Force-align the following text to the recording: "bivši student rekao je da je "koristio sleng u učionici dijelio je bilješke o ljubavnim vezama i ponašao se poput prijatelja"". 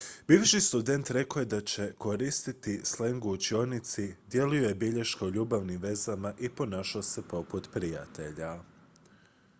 "bivši 0.27 0.61
student 0.61 1.09
rekao 1.11 1.39
je 1.39 1.45
da 1.45 1.55
je 1.77 1.91
"koristio 1.97 2.79
sleng 2.85 3.25
u 3.25 3.29
učionici 3.31 4.13
dijelio 4.27 4.67
je 4.67 4.75
bilješke 4.75 5.25
o 5.25 5.29
ljubavnim 5.29 5.81
vezama 5.81 6.33
i 6.39 6.49
ponašao 6.49 7.01
se 7.01 7.21
poput 7.21 7.71
prijatelja"". 7.73 8.59